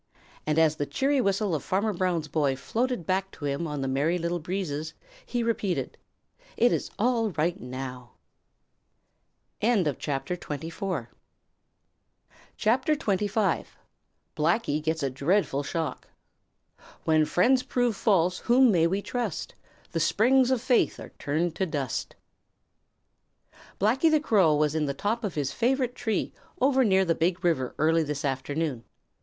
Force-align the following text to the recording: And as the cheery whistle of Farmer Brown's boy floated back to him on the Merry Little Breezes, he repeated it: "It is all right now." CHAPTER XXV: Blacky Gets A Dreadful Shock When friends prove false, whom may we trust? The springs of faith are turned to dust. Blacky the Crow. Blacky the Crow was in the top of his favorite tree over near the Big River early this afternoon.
And 0.47 0.57
as 0.57 0.77
the 0.77 0.87
cheery 0.87 1.21
whistle 1.21 1.53
of 1.53 1.63
Farmer 1.63 1.93
Brown's 1.93 2.27
boy 2.27 2.55
floated 2.55 3.05
back 3.05 3.29
to 3.33 3.45
him 3.45 3.67
on 3.67 3.81
the 3.81 3.87
Merry 3.87 4.17
Little 4.17 4.39
Breezes, 4.39 4.95
he 5.27 5.43
repeated 5.43 5.89
it: 5.91 5.97
"It 6.57 6.73
is 6.73 6.89
all 6.97 7.29
right 7.33 7.59
now." 7.61 8.13
CHAPTER 9.61 10.35
XXV: 10.35 11.07
Blacky 14.35 14.81
Gets 14.83 15.03
A 15.03 15.09
Dreadful 15.11 15.61
Shock 15.61 16.07
When 17.03 17.23
friends 17.25 17.61
prove 17.61 17.95
false, 17.95 18.39
whom 18.39 18.71
may 18.71 18.87
we 18.87 19.03
trust? 19.03 19.53
The 19.91 19.99
springs 19.99 20.49
of 20.49 20.63
faith 20.63 20.99
are 20.99 21.13
turned 21.19 21.53
to 21.57 21.67
dust. 21.67 22.15
Blacky 23.79 23.79
the 23.79 23.79
Crow. 23.79 23.79
Blacky 23.79 24.11
the 24.13 24.19
Crow 24.19 24.55
was 24.55 24.73
in 24.73 24.87
the 24.87 24.95
top 24.95 25.23
of 25.23 25.35
his 25.35 25.51
favorite 25.51 25.93
tree 25.93 26.33
over 26.59 26.83
near 26.83 27.05
the 27.05 27.13
Big 27.13 27.45
River 27.45 27.75
early 27.77 28.01
this 28.01 28.25
afternoon. 28.25 28.83